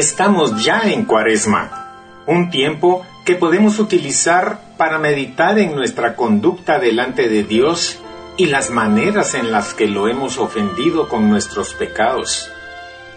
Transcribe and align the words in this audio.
Estamos 0.00 0.64
ya 0.64 0.80
en 0.84 1.04
Cuaresma, 1.04 2.22
un 2.26 2.48
tiempo 2.48 3.04
que 3.26 3.34
podemos 3.34 3.78
utilizar 3.78 4.58
para 4.78 4.98
meditar 4.98 5.58
en 5.58 5.74
nuestra 5.74 6.16
conducta 6.16 6.78
delante 6.78 7.28
de 7.28 7.44
Dios 7.44 7.98
y 8.38 8.46
las 8.46 8.70
maneras 8.70 9.34
en 9.34 9.52
las 9.52 9.74
que 9.74 9.86
lo 9.86 10.08
hemos 10.08 10.38
ofendido 10.38 11.06
con 11.06 11.28
nuestros 11.28 11.74
pecados. 11.74 12.50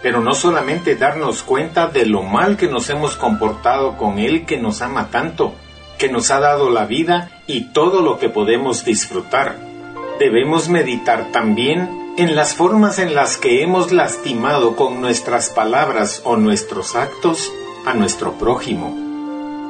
Pero 0.01 0.19
no 0.19 0.33
solamente 0.33 0.97
darnos 0.97 1.43
cuenta 1.43 1.87
de 1.87 2.05
lo 2.05 2.21
mal 2.21 2.57
que 2.57 2.67
nos 2.67 2.89
hemos 2.89 3.15
comportado 3.15 3.95
con 3.95 4.19
Él 4.19 4.45
que 4.45 4.57
nos 4.57 4.81
ama 4.81 5.07
tanto, 5.09 5.53
que 5.97 6.09
nos 6.09 6.31
ha 6.31 6.41
dado 6.41 6.69
la 6.69 6.83
vida 6.83 7.43
y 7.47 7.71
todo 7.71 8.01
lo 8.01 8.19
que 8.19 8.27
podemos 8.27 8.83
disfrutar. 8.83 9.55
Debemos 10.19 10.67
meditar 10.67 11.31
también 11.31 12.02
en 12.15 12.35
las 12.35 12.53
formas 12.53 12.99
en 12.99 13.15
las 13.15 13.37
que 13.37 13.63
hemos 13.63 13.91
lastimado 13.91 14.75
con 14.75 15.01
nuestras 15.01 15.49
palabras 15.49 16.21
o 16.23 16.37
nuestros 16.37 16.95
actos 16.95 17.51
a 17.87 17.95
nuestro 17.95 18.33
prójimo. 18.33 18.95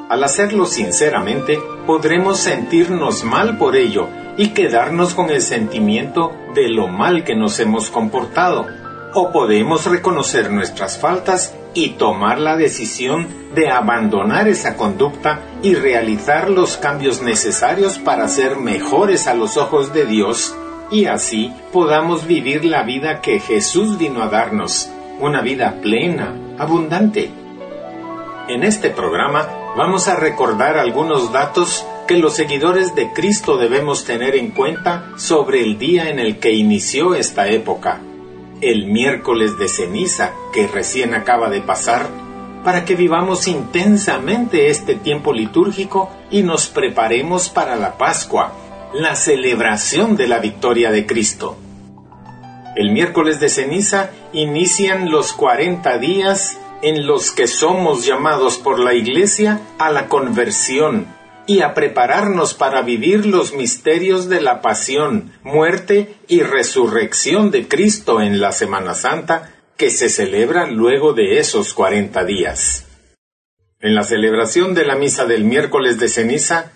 Al 0.09 0.25
hacerlo 0.25 0.65
sinceramente, 0.65 1.61
podremos 1.87 2.39
sentirnos 2.39 3.23
mal 3.23 3.57
por 3.57 3.77
ello 3.77 4.09
y 4.35 4.49
quedarnos 4.49 5.13
con 5.13 5.29
el 5.29 5.41
sentimiento 5.41 6.33
de 6.53 6.67
lo 6.67 6.89
mal 6.89 7.23
que 7.23 7.33
nos 7.35 7.59
hemos 7.61 7.89
comportado. 7.89 8.67
O 9.13 9.31
podemos 9.31 9.85
reconocer 9.85 10.51
nuestras 10.51 10.97
faltas 10.97 11.55
y 11.73 11.91
tomar 11.91 12.39
la 12.39 12.57
decisión 12.57 13.29
de 13.55 13.69
abandonar 13.69 14.49
esa 14.49 14.75
conducta 14.75 15.39
y 15.61 15.75
realizar 15.75 16.49
los 16.49 16.75
cambios 16.75 17.21
necesarios 17.21 17.99
para 17.99 18.27
ser 18.27 18.57
mejores 18.57 19.27
a 19.27 19.33
los 19.33 19.55
ojos 19.55 19.93
de 19.93 20.05
Dios 20.05 20.53
y 20.93 21.07
así 21.07 21.51
podamos 21.71 22.27
vivir 22.27 22.63
la 22.65 22.83
vida 22.83 23.19
que 23.19 23.39
Jesús 23.39 23.97
vino 23.97 24.21
a 24.21 24.27
darnos, 24.27 24.91
una 25.19 25.41
vida 25.41 25.79
plena, 25.81 26.35
abundante. 26.59 27.31
En 28.47 28.63
este 28.63 28.91
programa 28.91 29.49
vamos 29.75 30.07
a 30.07 30.15
recordar 30.15 30.77
algunos 30.77 31.31
datos 31.31 31.83
que 32.07 32.19
los 32.19 32.35
seguidores 32.35 32.93
de 32.93 33.11
Cristo 33.11 33.57
debemos 33.57 34.05
tener 34.05 34.35
en 34.35 34.51
cuenta 34.51 35.09
sobre 35.17 35.63
el 35.63 35.79
día 35.79 36.11
en 36.11 36.19
el 36.19 36.37
que 36.37 36.51
inició 36.51 37.15
esta 37.15 37.47
época, 37.47 37.99
el 38.61 38.85
miércoles 38.85 39.57
de 39.57 39.69
ceniza 39.69 40.33
que 40.53 40.67
recién 40.67 41.15
acaba 41.15 41.49
de 41.49 41.61
pasar, 41.61 42.07
para 42.63 42.85
que 42.85 42.95
vivamos 42.95 43.47
intensamente 43.47 44.69
este 44.69 44.93
tiempo 44.93 45.33
litúrgico 45.33 46.11
y 46.29 46.43
nos 46.43 46.67
preparemos 46.67 47.49
para 47.49 47.75
la 47.77 47.97
Pascua, 47.97 48.53
la 48.93 49.15
celebración 49.15 50.15
de 50.15 50.27
la 50.27 50.39
victoria 50.39 50.91
de 50.91 51.07
Cristo. 51.07 51.57
El 52.75 52.91
miércoles 52.91 53.39
de 53.39 53.49
ceniza 53.49 54.11
inician 54.33 55.09
los 55.09 55.33
40 55.33 55.97
días 55.97 56.57
en 56.83 57.07
los 57.07 57.31
que 57.31 57.47
somos 57.47 58.05
llamados 58.05 58.57
por 58.57 58.79
la 58.79 58.93
Iglesia 58.93 59.61
a 59.79 59.91
la 59.91 60.07
conversión 60.07 61.07
y 61.47 61.61
a 61.61 61.73
prepararnos 61.73 62.53
para 62.53 62.83
vivir 62.83 63.25
los 63.25 63.53
misterios 63.53 64.29
de 64.29 64.41
la 64.41 64.61
pasión, 64.61 65.31
muerte 65.43 66.15
y 66.27 66.41
resurrección 66.41 67.51
de 67.51 67.67
Cristo 67.67 68.21
en 68.21 68.39
la 68.39 68.51
Semana 68.51 68.93
Santa 68.93 69.55
que 69.75 69.89
se 69.89 70.07
celebra 70.07 70.67
luego 70.67 71.13
de 71.13 71.39
esos 71.39 71.73
cuarenta 71.73 72.23
días. 72.23 72.85
En 73.79 73.95
la 73.95 74.03
celebración 74.03 74.75
de 74.75 74.85
la 74.85 74.95
misa 74.95 75.25
del 75.25 75.43
miércoles 75.43 75.99
de 75.99 76.07
ceniza, 76.07 76.71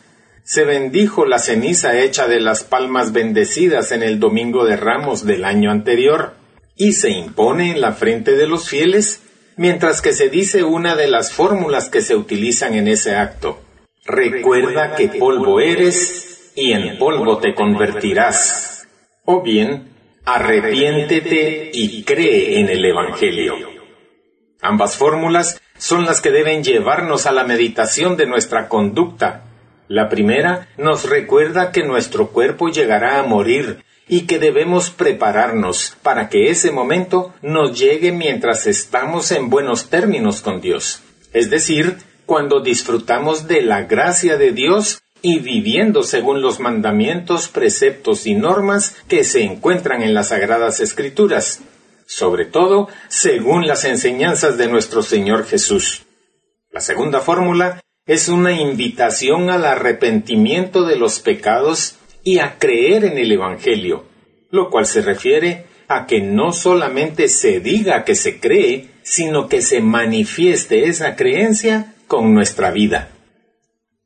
se 0.48 0.64
bendijo 0.64 1.26
la 1.26 1.40
ceniza 1.40 2.00
hecha 2.00 2.26
de 2.26 2.40
las 2.40 2.64
palmas 2.64 3.12
bendecidas 3.12 3.92
en 3.92 4.02
el 4.02 4.18
domingo 4.18 4.64
de 4.64 4.78
ramos 4.78 5.26
del 5.26 5.44
año 5.44 5.72
anterior, 5.72 6.36
y 6.78 6.94
se 6.94 7.10
impone 7.10 7.72
en 7.72 7.82
la 7.82 7.92
frente 7.92 8.32
de 8.38 8.48
los 8.48 8.70
fieles, 8.70 9.22
mientras 9.58 10.02
que 10.02 10.14
se 10.14 10.30
dice 10.30 10.64
una 10.64 10.96
de 10.96 11.08
las 11.08 11.34
fórmulas 11.34 11.90
que 11.90 12.02
se 12.02 12.16
utilizan 12.16 12.76
en 12.76 12.88
ese 12.88 13.18
acto. 13.18 13.60
Recuerda 14.06 14.96
que 14.96 15.10
polvo 15.10 15.60
eres 15.60 16.54
y 16.56 16.72
en 16.72 16.98
polvo 16.98 17.40
te 17.40 17.54
convertirás. 17.54 18.88
O 19.26 19.42
bien, 19.42 19.90
arrepiéntete 20.24 21.72
y 21.74 22.04
cree 22.04 22.62
en 22.62 22.70
el 22.70 22.86
Evangelio. 22.86 23.56
Ambas 24.62 24.96
fórmulas 24.96 25.62
son 25.78 26.06
las 26.06 26.22
que 26.22 26.32
deben 26.32 26.64
llevarnos 26.64 27.26
a 27.26 27.34
la 27.34 27.44
meditación 27.44 28.16
de 28.16 28.28
nuestra 28.28 28.70
conducta. 28.70 29.44
La 29.88 30.10
primera 30.10 30.68
nos 30.78 31.10
recuerda 31.10 31.72
que 31.72 31.84
nuestro 31.84 32.30
cuerpo 32.30 32.70
llegará 32.70 33.20
a 33.20 33.24
morir 33.24 33.84
y 34.08 34.22
que 34.22 34.40
debemos 34.40 34.90
prepararnos 34.90 35.96
para 36.02 36.30
que 36.30 36.50
ese 36.50 36.72
momento 36.72 37.34
nos 37.42 37.78
llegue 37.78 38.12
mientras 38.12 38.68
estamos 38.68 39.32
en 39.32 39.50
buenos 39.50 39.90
términos 39.90 40.42
con 40.42 40.62
Dios. 40.62 41.02
Es 41.34 41.50
decir, 41.50 41.98
cuando 42.26 42.62
disfrutamos 42.62 43.48
de 43.48 43.62
la 43.62 43.84
gracia 43.84 44.38
de 44.38 44.52
Dios 44.52 45.02
y 45.22 45.40
viviendo 45.40 46.04
según 46.04 46.42
los 46.42 46.60
mandamientos, 46.60 47.48
preceptos 47.48 48.28
y 48.28 48.36
normas 48.36 48.96
que 49.08 49.24
se 49.24 49.44
encuentran 49.44 50.04
en 50.04 50.14
las 50.14 50.30
Sagradas 50.30 50.80
Escrituras, 50.80 51.62
sobre 52.06 52.46
todo 52.46 52.88
según 53.08 53.68
las 53.68 53.84
enseñanzas 53.84 54.58
de 54.58 54.68
nuestro 54.68 55.02
Señor 55.02 55.46
Jesús. 55.46 56.04
La 56.72 56.82
segunda 56.82 57.22
fórmula 57.22 57.82
es 58.08 58.30
una 58.30 58.54
invitación 58.54 59.50
al 59.50 59.66
arrepentimiento 59.66 60.86
de 60.86 60.96
los 60.96 61.20
pecados 61.20 61.98
y 62.24 62.40
a 62.40 62.58
creer 62.58 63.04
en 63.04 63.18
el 63.18 63.32
Evangelio, 63.32 64.06
lo 64.50 64.70
cual 64.70 64.86
se 64.86 65.02
refiere 65.02 65.66
a 65.90 66.06
que 66.08 66.22
no 66.22 66.54
solamente 66.54 67.28
se 67.28 67.60
diga 67.60 68.06
que 68.06 68.16
se 68.16 68.40
cree, 68.40 68.90
sino 69.04 69.48
que 69.50 69.62
se 69.62 69.82
manifieste 69.82 70.86
esa 70.86 71.16
creencia 71.16 71.96
con 72.08 72.34
nuestra 72.34 72.72
vida. 72.72 73.10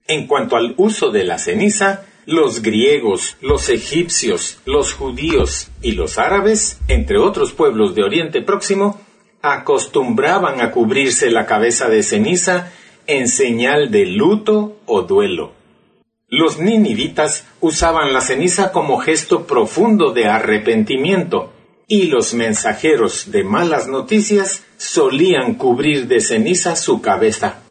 En 0.08 0.28
cuanto 0.28 0.56
al 0.56 0.74
uso 0.78 1.12
de 1.12 1.24
la 1.24 1.38
ceniza, 1.38 2.06
los 2.26 2.62
griegos, 2.62 3.38
los 3.40 3.70
egipcios, 3.70 4.60
los 4.66 4.94
judíos 4.94 5.70
y 5.82 5.94
los 5.94 6.18
árabes, 6.18 6.80
entre 6.88 7.18
otros 7.18 7.54
pueblos 7.54 7.96
de 7.96 8.04
Oriente 8.04 8.42
Próximo, 8.42 9.00
acostumbraban 9.42 10.62
a 10.62 10.72
cubrirse 10.72 11.32
la 11.32 11.46
cabeza 11.46 11.88
de 11.88 12.04
ceniza 12.04 12.72
en 13.08 13.28
señal 13.28 13.92
de 13.92 14.06
luto 14.06 14.78
o 14.86 15.02
duelo. 15.04 15.52
Los 16.28 16.60
ninivitas 16.60 17.46
usaban 17.60 18.14
la 18.14 18.22
ceniza 18.22 18.72
como 18.72 19.00
gesto 19.00 19.46
profundo 19.46 20.12
de 20.12 20.28
arrepentimiento, 20.28 21.52
y 21.88 22.04
los 22.04 22.34
mensajeros 22.34 23.32
de 23.32 23.44
malas 23.44 23.90
noticias 23.90 24.66
solían 24.78 25.56
cubrir 25.56 26.08
de 26.08 26.22
ceniza 26.22 26.78
su 26.78 27.02
cabeza. 27.02 27.64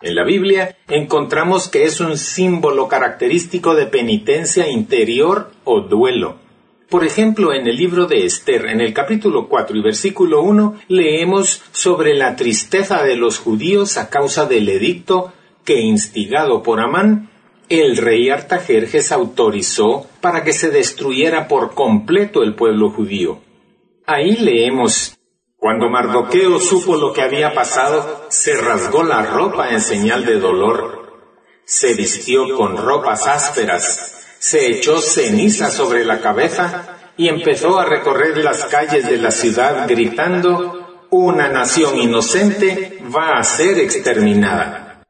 En 0.00 0.16
la 0.16 0.24
Biblia 0.24 0.76
encontramos 0.88 1.68
que 1.68 1.84
es 1.84 2.00
un 2.00 2.18
símbolo 2.18 2.88
característico 2.88 3.76
de 3.76 3.86
penitencia 3.86 4.68
interior 4.68 5.52
o 5.62 5.82
duelo. 5.82 6.41
Por 6.88 7.04
ejemplo, 7.04 7.52
en 7.52 7.66
el 7.66 7.76
libro 7.76 8.06
de 8.06 8.26
Esther, 8.26 8.66
en 8.66 8.80
el 8.80 8.92
capítulo 8.92 9.48
4 9.48 9.76
y 9.76 9.82
versículo 9.82 10.42
1, 10.42 10.80
leemos 10.88 11.62
sobre 11.72 12.14
la 12.14 12.36
tristeza 12.36 13.02
de 13.02 13.16
los 13.16 13.38
judíos 13.38 13.96
a 13.96 14.10
causa 14.10 14.46
del 14.46 14.68
edicto 14.68 15.32
que, 15.64 15.80
instigado 15.80 16.62
por 16.62 16.80
Amán, 16.80 17.30
el 17.68 17.96
rey 17.96 18.28
Artajerjes 18.28 19.12
autorizó 19.12 20.06
para 20.20 20.44
que 20.44 20.52
se 20.52 20.70
destruyera 20.70 21.48
por 21.48 21.74
completo 21.74 22.42
el 22.42 22.54
pueblo 22.54 22.90
judío. 22.90 23.40
Ahí 24.04 24.36
leemos 24.36 25.16
cuando 25.62 25.88
Mardoqueo 25.88 26.58
supo 26.58 26.96
lo 26.96 27.12
que 27.12 27.22
había 27.22 27.54
pasado, 27.54 28.26
se 28.30 28.60
rasgó 28.60 29.04
la 29.04 29.22
ropa 29.24 29.70
en 29.70 29.80
señal 29.80 30.24
de 30.24 30.40
dolor, 30.40 31.22
se 31.64 31.94
vistió 31.94 32.56
con 32.56 32.76
ropas 32.76 33.28
ásperas, 33.28 34.21
se 34.42 34.66
echó 34.66 34.98
ceniza 34.98 35.70
sobre 35.70 36.04
la 36.04 36.20
cabeza 36.20 36.98
y 37.16 37.28
empezó 37.28 37.78
a 37.78 37.84
recorrer 37.84 38.38
las 38.38 38.64
calles 38.64 39.08
de 39.08 39.16
la 39.16 39.30
ciudad 39.30 39.86
gritando, 39.88 41.06
una 41.10 41.48
nación 41.48 41.96
inocente 41.96 42.98
va 43.14 43.38
a 43.38 43.44
ser 43.44 43.78
exterminada. 43.78 45.04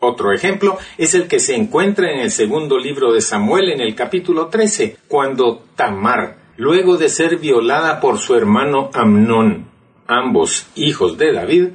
Otro 0.00 0.32
ejemplo 0.32 0.78
es 0.96 1.12
el 1.12 1.28
que 1.28 1.38
se 1.38 1.54
encuentra 1.54 2.10
en 2.10 2.20
el 2.20 2.30
segundo 2.30 2.78
libro 2.78 3.12
de 3.12 3.20
Samuel 3.20 3.72
en 3.72 3.82
el 3.82 3.94
capítulo 3.94 4.46
13, 4.46 4.96
cuando 5.06 5.64
Tamar, 5.76 6.38
luego 6.56 6.96
de 6.96 7.10
ser 7.10 7.36
violada 7.36 8.00
por 8.00 8.16
su 8.16 8.34
hermano 8.36 8.88
Amnón, 8.94 9.66
ambos 10.06 10.66
hijos 10.76 11.18
de 11.18 11.34
David, 11.34 11.68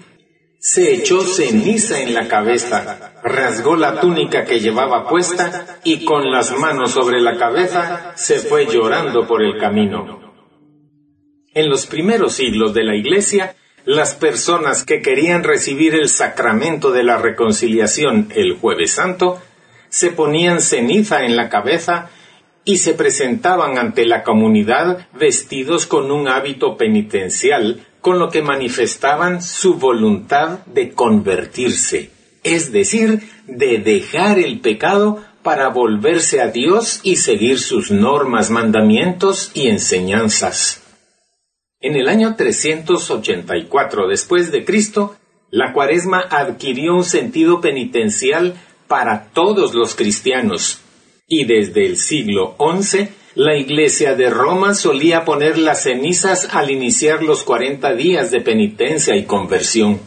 se 0.59 0.93
echó 0.93 1.21
ceniza 1.21 2.01
en 2.01 2.13
la 2.13 2.27
cabeza, 2.27 3.13
rasgó 3.23 3.75
la 3.75 3.99
túnica 3.99 4.43
que 4.45 4.59
llevaba 4.59 5.07
puesta 5.07 5.79
y 5.83 6.03
con 6.03 6.31
las 6.31 6.57
manos 6.57 6.91
sobre 6.91 7.21
la 7.21 7.37
cabeza 7.37 8.13
se 8.15 8.39
fue 8.39 8.65
llorando 8.65 9.27
por 9.27 9.43
el 9.43 9.57
camino. 9.59 10.33
En 11.53 11.69
los 11.69 11.85
primeros 11.85 12.33
siglos 12.33 12.73
de 12.73 12.83
la 12.83 12.95
Iglesia, 12.95 13.55
las 13.85 14.15
personas 14.15 14.83
que 14.83 15.01
querían 15.01 15.43
recibir 15.43 15.95
el 15.95 16.09
sacramento 16.09 16.91
de 16.91 17.03
la 17.03 17.17
reconciliación 17.17 18.29
el 18.35 18.57
jueves 18.57 18.91
santo, 18.91 19.41
se 19.89 20.11
ponían 20.11 20.61
ceniza 20.61 21.23
en 21.23 21.35
la 21.35 21.49
cabeza 21.49 22.09
y 22.65 22.77
se 22.77 22.93
presentaban 22.93 23.77
ante 23.77 24.05
la 24.05 24.23
comunidad 24.23 25.07
vestidos 25.13 25.85
con 25.85 26.11
un 26.11 26.27
hábito 26.27 26.75
penitencial 26.75 27.86
con 28.01 28.19
lo 28.19 28.29
que 28.29 28.41
manifestaban 28.41 29.41
su 29.41 29.75
voluntad 29.75 30.59
de 30.65 30.91
convertirse, 30.91 32.11
es 32.43 32.71
decir, 32.71 33.21
de 33.47 33.79
dejar 33.79 34.39
el 34.39 34.59
pecado 34.59 35.23
para 35.43 35.69
volverse 35.69 36.41
a 36.41 36.47
Dios 36.47 36.99
y 37.03 37.15
seguir 37.15 37.59
sus 37.59 37.91
normas, 37.91 38.49
mandamientos 38.49 39.51
y 39.53 39.69
enseñanzas. 39.69 40.83
En 41.79 41.95
el 41.95 42.09
año 42.09 42.35
384 42.35 44.07
después 44.07 44.51
de 44.51 44.65
Cristo, 44.65 45.15
la 45.49 45.73
cuaresma 45.73 46.19
adquirió 46.19 46.95
un 46.95 47.03
sentido 47.03 47.61
penitencial 47.61 48.55
para 48.87 49.29
todos 49.33 49.73
los 49.73 49.95
cristianos, 49.95 50.81
y 51.27 51.45
desde 51.45 51.85
el 51.85 51.97
siglo 51.97 52.55
XI 52.57 53.09
la 53.37 53.55
Iglesia 53.55 54.15
de 54.15 54.31
Roma 54.31 54.73
solía 54.73 55.23
poner 55.23 55.59
las 55.59 55.83
cenizas 55.83 56.55
al 56.55 56.71
iniciar 56.71 57.21
los 57.21 57.43
cuarenta 57.43 57.93
días 57.93 58.31
de 58.31 58.41
penitencia 58.41 59.15
y 59.15 59.25
conversión. 59.25 59.99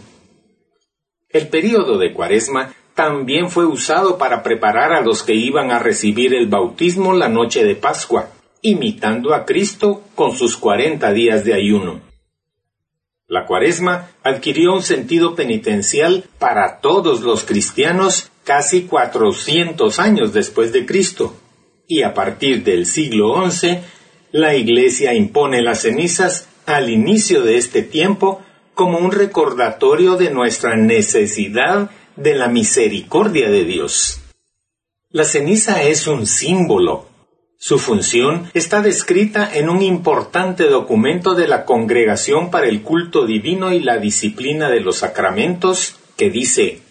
El 1.28 1.46
período 1.46 1.96
de 1.96 2.12
cuaresma 2.12 2.74
también 2.96 3.48
fue 3.48 3.66
usado 3.66 4.18
para 4.18 4.42
preparar 4.42 4.92
a 4.92 5.00
los 5.00 5.22
que 5.22 5.34
iban 5.34 5.70
a 5.70 5.78
recibir 5.78 6.34
el 6.34 6.48
bautismo 6.48 7.12
la 7.12 7.28
noche 7.28 7.62
de 7.62 7.76
Pascua, 7.76 8.30
imitando 8.62 9.32
a 9.32 9.44
Cristo 9.44 10.02
con 10.16 10.36
sus 10.36 10.56
cuarenta 10.56 11.12
días 11.12 11.44
de 11.44 11.54
ayuno. 11.54 12.00
La 13.28 13.46
cuaresma 13.46 14.08
adquirió 14.24 14.74
un 14.74 14.82
sentido 14.82 15.36
penitencial 15.36 16.24
para 16.40 16.80
todos 16.80 17.20
los 17.20 17.44
cristianos 17.44 18.28
casi 18.42 18.86
cuatrocientos 18.86 20.00
años 20.00 20.32
después 20.32 20.72
de 20.72 20.84
Cristo, 20.84 21.36
y 21.90 22.04
a 22.04 22.14
partir 22.14 22.62
del 22.62 22.87
siglo 22.87 23.50
XI, 23.50 23.81
la 24.31 24.54
Iglesia 24.54 25.12
impone 25.12 25.60
las 25.60 25.82
cenizas 25.82 26.48
al 26.64 26.88
inicio 26.88 27.42
de 27.42 27.56
este 27.56 27.82
tiempo 27.82 28.40
como 28.75 28.98
un 28.98 29.10
recordatorio 29.10 30.16
de 30.16 30.31
nuestra 30.31 30.76
necesidad 30.76 31.90
de 32.14 32.37
la 32.37 32.46
misericordia 32.46 33.50
de 33.50 33.64
Dios. 33.64 34.20
La 35.10 35.25
ceniza 35.25 35.82
es 35.82 36.06
un 36.06 36.28
símbolo. 36.28 37.08
Su 37.58 37.81
función 37.81 38.48
está 38.54 38.82
descrita 38.82 39.50
en 39.52 39.69
un 39.69 39.82
importante 39.82 40.66
documento 40.66 41.34
de 41.34 41.48
la 41.48 41.64
Congregación 41.64 42.52
para 42.52 42.69
el 42.69 42.82
Culto 42.82 43.26
Divino 43.26 43.72
y 43.72 43.81
la 43.81 43.98
Disciplina 43.98 44.70
de 44.70 44.78
los 44.78 44.98
Sacramentos 44.98 45.96
que 46.16 46.31
dice 46.31 46.82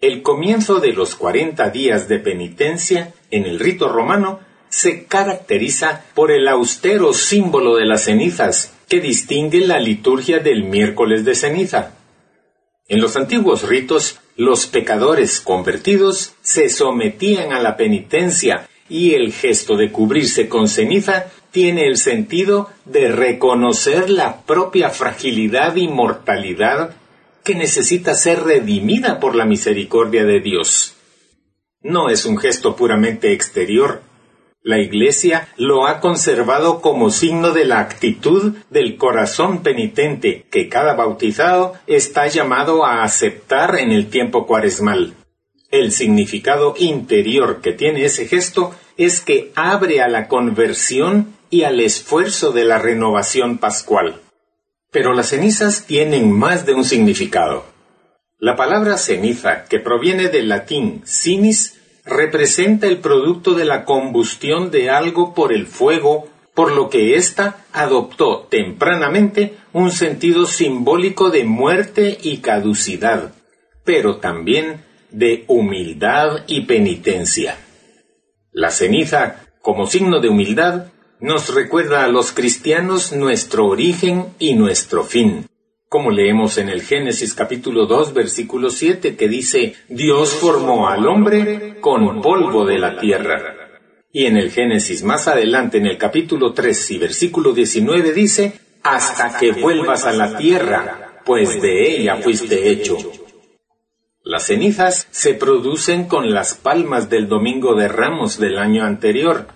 El 0.00 0.22
comienzo 0.22 0.80
de 0.80 0.94
los 0.94 1.14
cuarenta 1.14 1.68
días 1.68 2.08
de 2.08 2.18
penitencia 2.20 3.12
en 3.30 3.46
el 3.46 3.58
rito 3.58 3.88
romano 3.88 4.40
se 4.68 5.04
caracteriza 5.04 6.04
por 6.14 6.30
el 6.30 6.48
austero 6.48 7.12
símbolo 7.12 7.76
de 7.76 7.86
las 7.86 8.04
cenizas 8.04 8.72
que 8.88 9.00
distingue 9.00 9.60
la 9.60 9.78
liturgia 9.78 10.38
del 10.38 10.64
miércoles 10.64 11.24
de 11.24 11.34
ceniza. 11.34 11.94
En 12.88 13.00
los 13.00 13.16
antiguos 13.16 13.68
ritos, 13.68 14.18
los 14.36 14.66
pecadores 14.66 15.40
convertidos 15.40 16.34
se 16.40 16.68
sometían 16.68 17.52
a 17.52 17.60
la 17.60 17.76
penitencia 17.76 18.68
y 18.88 19.14
el 19.14 19.32
gesto 19.32 19.76
de 19.76 19.92
cubrirse 19.92 20.48
con 20.48 20.66
ceniza 20.68 21.26
tiene 21.50 21.86
el 21.86 21.96
sentido 21.96 22.70
de 22.84 23.08
reconocer 23.08 24.10
la 24.10 24.42
propia 24.42 24.90
fragilidad 24.90 25.76
y 25.76 25.88
mortalidad 25.88 26.96
que 27.44 27.54
necesita 27.54 28.14
ser 28.14 28.42
redimida 28.42 29.20
por 29.20 29.34
la 29.34 29.44
misericordia 29.44 30.24
de 30.24 30.40
Dios. 30.40 30.96
No 31.82 32.08
es 32.08 32.26
un 32.26 32.38
gesto 32.38 32.76
puramente 32.76 33.32
exterior, 33.32 34.02
la 34.62 34.78
Iglesia 34.78 35.48
lo 35.56 35.86
ha 35.86 36.00
conservado 36.00 36.82
como 36.82 37.10
signo 37.10 37.52
de 37.52 37.64
la 37.64 37.80
actitud 37.80 38.56
del 38.68 38.98
corazón 38.98 39.62
penitente 39.62 40.44
que 40.50 40.68
cada 40.68 40.92
bautizado 40.92 41.72
está 41.86 42.26
llamado 42.26 42.84
a 42.84 43.02
aceptar 43.02 43.78
en 43.78 43.90
el 43.90 44.10
tiempo 44.10 44.46
cuaresmal. 44.46 45.14
El 45.70 45.92
significado 45.92 46.74
interior 46.76 47.62
que 47.62 47.72
tiene 47.72 48.04
ese 48.04 48.26
gesto 48.26 48.74
es 48.98 49.22
que 49.22 49.50
abre 49.54 50.02
a 50.02 50.08
la 50.08 50.28
conversión 50.28 51.34
y 51.48 51.62
al 51.62 51.80
esfuerzo 51.80 52.52
de 52.52 52.64
la 52.66 52.78
renovación 52.78 53.56
pascual. 53.56 54.20
Pero 54.90 55.14
las 55.14 55.30
cenizas 55.30 55.86
tienen 55.86 56.30
más 56.30 56.66
de 56.66 56.74
un 56.74 56.84
significado. 56.84 57.64
La 58.42 58.56
palabra 58.56 58.96
ceniza, 58.96 59.66
que 59.66 59.80
proviene 59.80 60.28
del 60.28 60.48
latín 60.48 61.02
cinis, 61.04 61.78
representa 62.06 62.86
el 62.86 62.96
producto 62.96 63.52
de 63.52 63.66
la 63.66 63.84
combustión 63.84 64.70
de 64.70 64.88
algo 64.88 65.34
por 65.34 65.52
el 65.52 65.66
fuego, 65.66 66.26
por 66.54 66.72
lo 66.72 66.88
que 66.88 67.16
ésta 67.16 67.66
adoptó 67.70 68.46
tempranamente 68.50 69.56
un 69.74 69.90
sentido 69.90 70.46
simbólico 70.46 71.28
de 71.28 71.44
muerte 71.44 72.16
y 72.22 72.38
caducidad, 72.38 73.34
pero 73.84 74.16
también 74.16 74.86
de 75.10 75.44
humildad 75.46 76.44
y 76.46 76.62
penitencia. 76.62 77.58
La 78.52 78.70
ceniza, 78.70 79.44
como 79.60 79.86
signo 79.86 80.18
de 80.18 80.30
humildad, 80.30 80.86
nos 81.20 81.54
recuerda 81.54 82.04
a 82.04 82.08
los 82.08 82.32
cristianos 82.32 83.12
nuestro 83.12 83.66
origen 83.66 84.28
y 84.38 84.54
nuestro 84.54 85.04
fin 85.04 85.44
como 85.90 86.12
leemos 86.12 86.56
en 86.58 86.68
el 86.68 86.82
Génesis 86.82 87.34
capítulo 87.34 87.84
2 87.84 88.14
versículo 88.14 88.70
7 88.70 89.16
que 89.16 89.26
dice, 89.26 89.74
Dios 89.88 90.34
formó 90.34 90.86
al 90.88 91.04
hombre 91.04 91.80
con 91.80 92.22
polvo 92.22 92.64
de 92.64 92.78
la 92.78 92.96
tierra. 93.00 93.80
Y 94.12 94.26
en 94.26 94.36
el 94.36 94.52
Génesis 94.52 95.02
más 95.02 95.26
adelante 95.26 95.78
en 95.78 95.86
el 95.86 95.98
capítulo 95.98 96.52
3 96.52 96.92
y 96.92 96.98
versículo 96.98 97.52
19 97.52 98.12
dice, 98.12 98.52
hasta 98.84 99.36
que 99.36 99.50
vuelvas 99.50 100.06
a 100.06 100.12
la 100.12 100.36
tierra, 100.36 101.20
pues 101.24 101.60
de 101.60 101.96
ella 101.96 102.18
fuiste 102.18 102.70
hecho. 102.70 102.96
Las 104.22 104.46
cenizas 104.46 105.08
se 105.10 105.34
producen 105.34 106.04
con 106.04 106.32
las 106.32 106.54
palmas 106.54 107.10
del 107.10 107.26
domingo 107.26 107.74
de 107.74 107.88
ramos 107.88 108.38
del 108.38 108.58
año 108.58 108.84
anterior, 108.84 109.48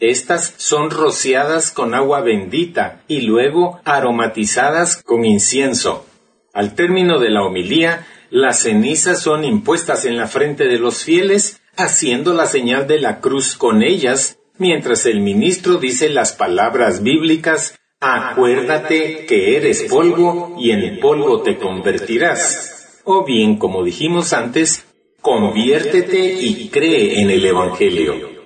estas 0.00 0.54
son 0.56 0.90
rociadas 0.90 1.70
con 1.70 1.94
agua 1.94 2.22
bendita 2.22 3.02
y 3.06 3.20
luego 3.20 3.80
aromatizadas 3.84 5.02
con 5.02 5.26
incienso. 5.26 6.06
Al 6.54 6.74
término 6.74 7.20
de 7.20 7.28
la 7.28 7.44
homilía, 7.44 8.06
las 8.30 8.62
cenizas 8.62 9.22
son 9.22 9.44
impuestas 9.44 10.06
en 10.06 10.16
la 10.16 10.26
frente 10.26 10.64
de 10.64 10.78
los 10.78 11.04
fieles, 11.04 11.60
haciendo 11.76 12.32
la 12.32 12.46
señal 12.46 12.86
de 12.86 12.98
la 12.98 13.20
cruz 13.20 13.56
con 13.56 13.82
ellas, 13.82 14.38
mientras 14.56 15.04
el 15.04 15.20
ministro 15.20 15.76
dice 15.76 16.08
las 16.08 16.32
palabras 16.32 17.02
bíblicas 17.02 17.76
Acuérdate 18.02 19.26
que 19.26 19.58
eres 19.58 19.82
polvo 19.82 20.56
y 20.58 20.70
en 20.70 20.98
polvo 21.00 21.42
te 21.42 21.58
convertirás. 21.58 23.02
O 23.04 23.26
bien, 23.26 23.58
como 23.58 23.84
dijimos 23.84 24.32
antes, 24.32 24.86
conviértete 25.20 26.32
y 26.40 26.70
cree 26.70 27.20
en 27.20 27.30
el 27.30 27.44
Evangelio 27.44 28.39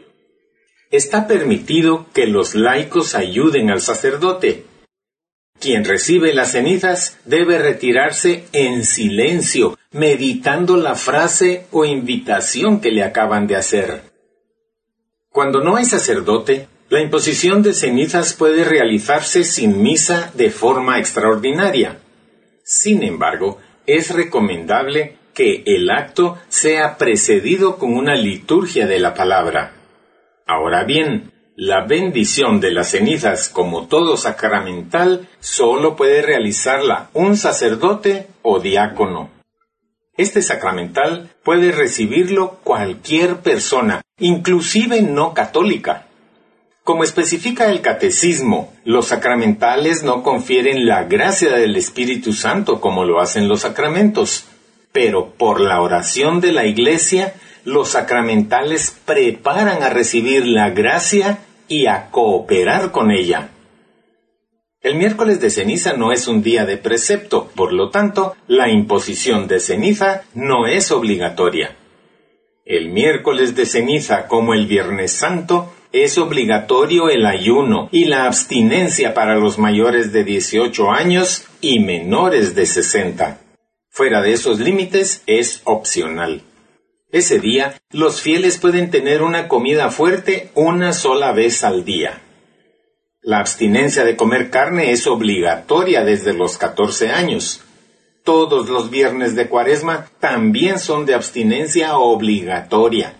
está 0.96 1.26
permitido 1.26 2.06
que 2.12 2.26
los 2.26 2.54
laicos 2.54 3.14
ayuden 3.14 3.70
al 3.70 3.80
sacerdote. 3.80 4.64
Quien 5.58 5.84
recibe 5.84 6.34
las 6.34 6.52
cenizas 6.52 7.18
debe 7.24 7.58
retirarse 7.58 8.44
en 8.52 8.84
silencio, 8.84 9.78
meditando 9.92 10.76
la 10.76 10.94
frase 10.94 11.66
o 11.70 11.84
invitación 11.84 12.80
que 12.80 12.90
le 12.90 13.02
acaban 13.02 13.46
de 13.46 13.56
hacer. 13.56 14.02
Cuando 15.30 15.60
no 15.60 15.76
hay 15.76 15.84
sacerdote, 15.84 16.68
la 16.90 17.00
imposición 17.00 17.62
de 17.62 17.72
cenizas 17.72 18.34
puede 18.34 18.64
realizarse 18.64 19.42
sin 19.42 19.82
misa 19.82 20.30
de 20.34 20.50
forma 20.50 20.98
extraordinaria. 20.98 21.98
Sin 22.62 23.02
embargo, 23.02 23.58
es 23.86 24.10
recomendable 24.10 25.16
que 25.34 25.64
el 25.66 25.90
acto 25.90 26.38
sea 26.48 26.96
precedido 26.96 27.78
con 27.78 27.94
una 27.94 28.14
liturgia 28.14 28.86
de 28.86 29.00
la 29.00 29.14
palabra. 29.14 29.73
Ahora 30.46 30.84
bien, 30.84 31.32
la 31.56 31.86
bendición 31.86 32.60
de 32.60 32.70
las 32.70 32.90
cenizas 32.90 33.48
como 33.48 33.86
todo 33.86 34.16
sacramental 34.16 35.28
solo 35.40 35.96
puede 35.96 36.20
realizarla 36.20 37.08
un 37.14 37.36
sacerdote 37.36 38.26
o 38.42 38.60
diácono. 38.60 39.30
Este 40.16 40.42
sacramental 40.42 41.30
puede 41.42 41.72
recibirlo 41.72 42.58
cualquier 42.62 43.38
persona, 43.38 44.02
inclusive 44.18 45.00
no 45.00 45.32
católica. 45.32 46.06
Como 46.82 47.04
especifica 47.04 47.70
el 47.70 47.80
catecismo, 47.80 48.72
los 48.84 49.06
sacramentales 49.06 50.02
no 50.02 50.22
confieren 50.22 50.86
la 50.86 51.04
gracia 51.04 51.56
del 51.56 51.74
Espíritu 51.76 52.34
Santo 52.34 52.80
como 52.82 53.04
lo 53.04 53.20
hacen 53.20 53.48
los 53.48 53.60
sacramentos, 53.60 54.44
pero 54.92 55.30
por 55.30 55.60
la 55.60 55.80
oración 55.80 56.42
de 56.42 56.52
la 56.52 56.66
Iglesia 56.66 57.32
los 57.64 57.90
sacramentales 57.90 58.96
preparan 59.04 59.82
a 59.82 59.90
recibir 59.90 60.46
la 60.46 60.70
gracia 60.70 61.38
y 61.68 61.86
a 61.86 62.10
cooperar 62.10 62.90
con 62.90 63.10
ella. 63.10 63.50
El 64.80 64.96
miércoles 64.96 65.40
de 65.40 65.48
ceniza 65.48 65.94
no 65.94 66.12
es 66.12 66.28
un 66.28 66.42
día 66.42 66.66
de 66.66 66.76
precepto, 66.76 67.50
por 67.54 67.72
lo 67.72 67.88
tanto, 67.88 68.36
la 68.46 68.68
imposición 68.68 69.48
de 69.48 69.58
ceniza 69.58 70.24
no 70.34 70.66
es 70.66 70.90
obligatoria. 70.92 71.76
El 72.66 72.90
miércoles 72.90 73.54
de 73.54 73.64
ceniza 73.64 74.28
como 74.28 74.52
el 74.52 74.66
Viernes 74.66 75.12
Santo 75.12 75.72
es 75.92 76.18
obligatorio 76.18 77.08
el 77.08 77.24
ayuno 77.24 77.88
y 77.92 78.06
la 78.06 78.26
abstinencia 78.26 79.14
para 79.14 79.36
los 79.36 79.58
mayores 79.58 80.12
de 80.12 80.24
18 80.24 80.90
años 80.90 81.46
y 81.60 81.78
menores 81.78 82.54
de 82.54 82.66
60. 82.66 83.40
Fuera 83.88 84.20
de 84.20 84.32
esos 84.32 84.60
límites 84.60 85.22
es 85.26 85.62
opcional. 85.64 86.42
Ese 87.14 87.38
día, 87.38 87.80
los 87.92 88.22
fieles 88.22 88.58
pueden 88.58 88.90
tener 88.90 89.22
una 89.22 89.46
comida 89.46 89.88
fuerte 89.92 90.50
una 90.56 90.92
sola 90.92 91.30
vez 91.30 91.62
al 91.62 91.84
día. 91.84 92.20
La 93.22 93.38
abstinencia 93.38 94.04
de 94.04 94.16
comer 94.16 94.50
carne 94.50 94.90
es 94.90 95.06
obligatoria 95.06 96.04
desde 96.04 96.34
los 96.34 96.58
14 96.58 97.10
años. 97.10 97.62
Todos 98.24 98.68
los 98.68 98.90
viernes 98.90 99.36
de 99.36 99.48
cuaresma 99.48 100.08
también 100.18 100.80
son 100.80 101.06
de 101.06 101.14
abstinencia 101.14 101.98
obligatoria. 101.98 103.14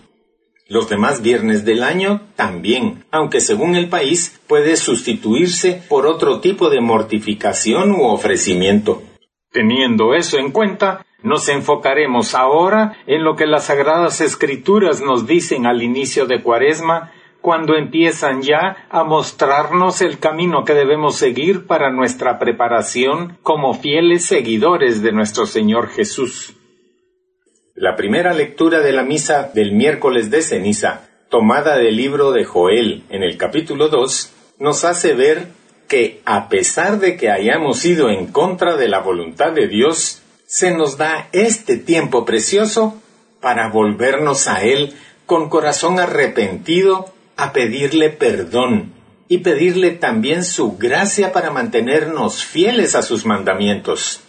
Los 0.67 0.89
demás 0.89 1.21
viernes 1.21 1.63
del 1.63 1.81
año 1.81 2.27
también, 2.35 3.05
aunque 3.11 3.39
según 3.39 3.77
el 3.77 3.87
país 3.87 4.37
puede 4.45 4.75
sustituirse 4.75 5.81
por 5.87 6.05
otro 6.05 6.41
tipo 6.41 6.69
de 6.69 6.81
mortificación 6.81 7.91
u 7.91 8.07
ofrecimiento. 8.07 9.01
Teniendo 9.53 10.15
eso 10.15 10.37
en 10.37 10.51
cuenta, 10.51 11.05
nos 11.25 11.49
enfocaremos 11.49 12.35
ahora 12.35 12.97
en 13.07 13.23
lo 13.23 13.35
que 13.35 13.47
las 13.47 13.65
Sagradas 13.65 14.21
Escrituras 14.21 15.01
nos 15.01 15.25
dicen 15.25 15.65
al 15.65 15.81
inicio 15.81 16.27
de 16.27 16.43
Cuaresma, 16.43 17.11
cuando 17.41 17.75
empiezan 17.75 18.43
ya 18.43 18.87
a 18.89 19.03
mostrarnos 19.03 20.01
el 20.01 20.19
camino 20.19 20.63
que 20.63 20.75
debemos 20.75 21.15
seguir 21.15 21.65
para 21.65 21.91
nuestra 21.91 22.37
preparación 22.37 23.39
como 23.41 23.73
fieles 23.73 24.25
seguidores 24.25 25.01
de 25.01 25.11
nuestro 25.11 25.47
Señor 25.47 25.89
Jesús. 25.89 26.53
La 27.73 27.95
primera 27.95 28.33
lectura 28.33 28.81
de 28.81 28.91
la 28.91 29.03
misa 29.03 29.49
del 29.51 29.73
miércoles 29.73 30.29
de 30.29 30.43
ceniza, 30.43 31.09
tomada 31.29 31.75
del 31.75 31.95
libro 31.95 32.33
de 32.33 32.45
Joel 32.45 33.03
en 33.09 33.23
el 33.23 33.35
capítulo 33.37 33.89
2, 33.89 34.55
nos 34.59 34.85
hace 34.85 35.15
ver 35.15 35.47
que 35.87 36.21
a 36.25 36.49
pesar 36.49 36.99
de 36.99 37.17
que 37.17 37.31
hayamos 37.31 37.83
ido 37.83 38.09
en 38.09 38.27
contra 38.27 38.77
de 38.77 38.87
la 38.87 38.99
voluntad 38.99 39.53
de 39.53 39.67
Dios, 39.67 40.21
se 40.45 40.71
nos 40.71 40.97
da 40.97 41.29
este 41.31 41.77
tiempo 41.77 42.25
precioso 42.25 43.01
para 43.41 43.69
volvernos 43.69 44.47
a 44.47 44.63
Él 44.63 44.93
con 45.25 45.49
corazón 45.49 45.99
arrepentido 45.99 47.13
a 47.35 47.51
pedirle 47.51 48.09
perdón 48.09 48.93
y 49.27 49.39
pedirle 49.39 49.91
también 49.91 50.43
su 50.43 50.77
gracia 50.77 51.33
para 51.33 51.51
mantenernos 51.51 52.45
fieles 52.45 52.95
a 52.95 53.01
sus 53.01 53.25
mandamientos. 53.25 54.21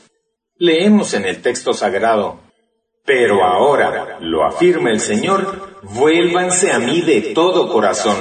Leemos 0.59 1.13
en 1.13 1.27
el 1.27 1.43
texto 1.43 1.75
sagrado, 1.75 2.41
pero 3.05 3.45
ahora, 3.45 4.19
lo 4.21 4.45
afirma 4.45 4.91
el 4.91 5.01
Señor, 5.01 5.79
vuélvanse 5.83 6.73
a 6.73 6.79
mí 6.79 7.03
de 7.03 7.21
todo 7.35 7.71
corazón. 7.71 8.17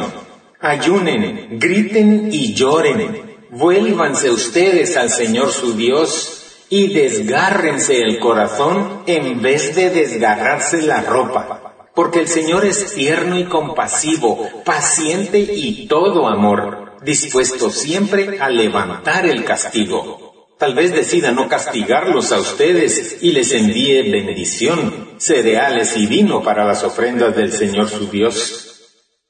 Ayunen, 0.60 1.60
griten 1.60 2.30
y 2.32 2.54
lloren. 2.54 3.38
Vuélvanse 3.52 4.30
ustedes 4.30 4.98
al 4.98 5.10
Señor 5.10 5.52
su 5.52 5.74
Dios 5.74 6.45
y 6.70 6.94
desgárrense 6.94 8.02
el 8.02 8.20
corazón 8.20 9.04
en 9.06 9.42
vez 9.42 9.76
de 9.76 9.90
desgarrarse 9.90 10.82
la 10.82 11.02
ropa. 11.02 11.90
Porque 11.94 12.20
el 12.20 12.28
Señor 12.28 12.66
es 12.66 12.94
tierno 12.94 13.40
y 13.40 13.46
compasivo, 13.46 14.50
paciente 14.66 15.40
y 15.40 15.88
todo 15.88 16.28
amor, 16.28 16.98
dispuesto 17.04 17.70
siempre 17.70 18.40
a 18.40 18.50
levantar 18.50 19.26
el 19.26 19.46
castigo. 19.46 20.26
Tal 20.58 20.74
vez 20.74 20.94
decida 20.94 21.32
no 21.32 21.50
castigarlos 21.50 22.32
a 22.32 22.40
ustedes 22.40 23.20
y 23.22 23.34
les 23.34 23.52
envíe 23.52 24.10
bendición, 24.10 25.16
cereales 25.18 25.98
y 25.98 26.08
vino 26.08 26.42
para 26.44 26.66
las 26.66 26.84
ofrendas 26.84 27.36
del 27.36 27.52
Señor 27.52 27.90
su 27.90 28.10
Dios. 28.10 28.72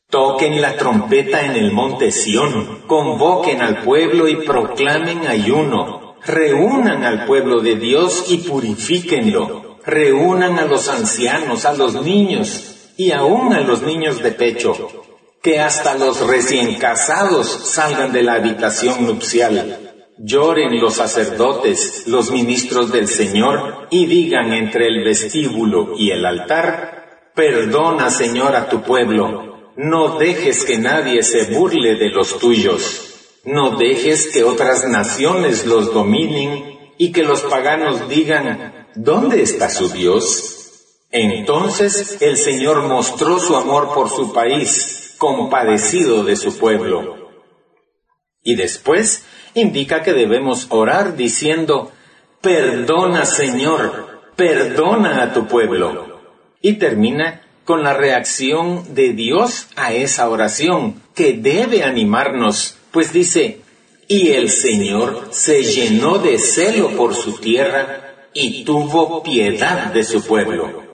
Toquen 0.10 0.62
la 0.62 0.78
trompeta 0.78 1.44
en 1.44 1.56
el 1.56 1.72
monte 1.72 2.12
Sión, 2.12 2.84
convoquen 2.88 3.62
al 3.62 3.84
pueblo 3.84 4.28
y 4.28 4.36
proclamen 4.36 5.28
ayuno. 5.28 6.05
Reúnan 6.28 7.04
al 7.04 7.26
pueblo 7.26 7.62
de 7.62 7.76
Dios 7.76 8.26
y 8.30 8.38
purifíquenlo. 8.40 9.80
Reúnan 9.86 10.58
a 10.60 10.66
los 10.66 10.90
ancianos, 10.90 11.66
a 11.66 11.74
los 11.74 12.02
niños 12.02 12.92
y 12.98 13.12
aún 13.12 13.54
a 13.54 13.62
los 13.62 13.82
niños 13.82 14.22
de 14.22 14.32
pecho. 14.32 15.04
Que 15.42 15.60
hasta 15.60 15.96
los 15.96 16.26
recién 16.26 16.76
casados 16.76 17.48
salgan 17.48 18.12
de 18.12 18.24
la 18.24 18.34
habitación 18.34 19.06
nupcial 19.06 19.86
Lloren 20.18 20.80
los 20.80 20.94
sacerdotes, 20.94 22.08
los 22.08 22.32
ministros 22.32 22.90
del 22.90 23.10
Señor, 23.10 23.88
y 23.90 24.06
digan 24.06 24.54
entre 24.54 24.88
el 24.88 25.04
vestíbulo 25.04 25.96
y 25.98 26.12
el 26.12 26.26
altar, 26.26 27.32
Perdona, 27.36 28.10
Señor, 28.10 28.56
a 28.56 28.70
tu 28.70 28.82
pueblo, 28.82 29.74
no 29.76 30.18
dejes 30.18 30.64
que 30.64 30.78
nadie 30.78 31.22
se 31.22 31.54
burle 31.54 31.96
de 31.96 32.10
los 32.12 32.40
tuyos, 32.40 33.15
no 33.46 33.78
dejes 33.78 34.28
que 34.28 34.44
otras 34.44 34.88
naciones 34.88 35.66
los 35.66 35.94
dominen 35.94 36.80
y 36.98 37.12
que 37.12 37.24
los 37.24 37.42
paganos 37.42 38.10
digan, 38.10 38.88
¿dónde 38.96 39.44
está 39.44 39.70
su 39.70 39.90
Dios? 39.90 40.56
Entonces 41.12 42.22
el 42.22 42.38
Señor 42.38 42.84
mostró 42.84 43.40
su 43.40 43.56
amor 43.56 43.94
por 43.94 44.10
su 44.10 44.34
país, 44.34 45.16
compadecido 45.18 46.24
de 46.24 46.36
su 46.36 46.58
pueblo. 46.58 47.30
Y 48.44 48.56
después 48.56 49.26
indica 49.54 50.04
que 50.04 50.14
debemos 50.14 50.68
orar 50.70 51.16
diciendo, 51.16 51.92
perdona 52.42 53.26
Señor, 53.26 54.22
perdona 54.36 55.24
a 55.24 55.34
tu 55.34 55.48
pueblo. 55.48 56.20
Y 56.62 56.74
termina 56.74 57.42
con 57.64 57.84
la 57.84 57.94
reacción 57.94 58.94
de 58.94 59.14
Dios 59.14 59.68
a 59.76 59.94
esa 59.94 60.30
oración, 60.30 61.02
que 61.16 61.34
debe 61.34 61.84
animarnos, 61.84 62.78
pues 62.96 63.12
dice, 63.12 63.60
y 64.08 64.30
el 64.30 64.50
Señor 64.50 65.28
se 65.32 65.64
llenó 65.64 66.18
de 66.18 66.40
celo 66.40 66.92
por 66.92 67.14
su 67.14 67.34
tierra 67.34 68.30
y 68.34 68.64
tuvo 68.64 69.22
piedad 69.22 69.92
de 69.92 70.02
su 70.06 70.24
pueblo. 70.24 70.94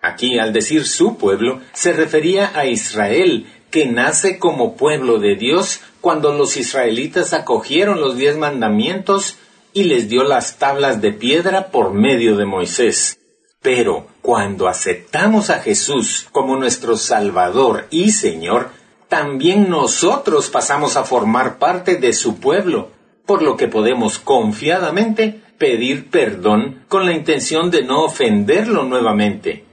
Aquí, 0.00 0.38
al 0.38 0.54
decir 0.54 0.86
su 0.86 1.18
pueblo, 1.18 1.60
se 1.74 1.92
refería 1.92 2.52
a 2.54 2.64
Israel, 2.64 3.44
que 3.70 3.84
nace 3.84 4.38
como 4.38 4.76
pueblo 4.78 5.18
de 5.18 5.36
Dios 5.36 5.82
cuando 6.00 6.32
los 6.32 6.56
israelitas 6.56 7.34
acogieron 7.34 8.00
los 8.00 8.16
diez 8.16 8.38
mandamientos 8.38 9.36
y 9.74 9.84
les 9.84 10.08
dio 10.08 10.24
las 10.24 10.56
tablas 10.56 11.02
de 11.02 11.12
piedra 11.12 11.66
por 11.66 11.92
medio 11.92 12.38
de 12.38 12.46
Moisés. 12.46 13.18
Pero 13.60 14.06
cuando 14.22 14.68
aceptamos 14.68 15.50
a 15.50 15.58
Jesús 15.58 16.26
como 16.32 16.56
nuestro 16.56 16.96
Salvador 16.96 17.88
y 17.90 18.12
Señor, 18.12 18.70
también 19.12 19.68
nosotros 19.68 20.48
pasamos 20.48 20.96
a 20.96 21.04
formar 21.04 21.58
parte 21.58 21.96
de 21.96 22.14
su 22.14 22.40
pueblo, 22.40 22.92
por 23.26 23.42
lo 23.42 23.58
que 23.58 23.68
podemos 23.68 24.18
confiadamente 24.18 25.42
pedir 25.58 26.08
perdón 26.08 26.86
con 26.88 27.04
la 27.04 27.12
intención 27.12 27.70
de 27.70 27.82
no 27.82 28.04
ofenderlo 28.04 28.84
nuevamente. 28.84 29.66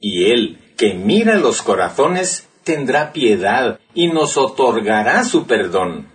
Y 0.00 0.30
Él, 0.30 0.58
que 0.78 0.94
mira 0.94 1.36
los 1.36 1.60
corazones, 1.60 2.48
tendrá 2.64 3.12
piedad 3.12 3.80
y 3.92 4.06
nos 4.08 4.38
otorgará 4.38 5.24
su 5.24 5.46
perdón. 5.46 6.06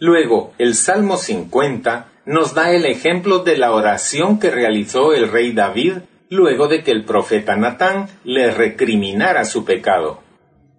Luego, 0.00 0.52
el 0.58 0.74
Salmo 0.74 1.16
50 1.16 2.08
nos 2.26 2.54
da 2.54 2.72
el 2.72 2.86
ejemplo 2.86 3.44
de 3.44 3.56
la 3.56 3.70
oración 3.70 4.40
que 4.40 4.50
realizó 4.50 5.12
el 5.12 5.30
rey 5.30 5.52
David 5.52 5.98
luego 6.28 6.66
de 6.66 6.82
que 6.82 6.90
el 6.90 7.04
profeta 7.04 7.54
Natán 7.54 8.08
le 8.24 8.50
recriminara 8.50 9.44
su 9.44 9.64
pecado. 9.64 10.23